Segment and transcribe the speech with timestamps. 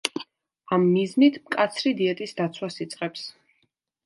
[0.77, 3.29] ამ მიზნით მკაცრი დიეტის დაცვას იწყებს.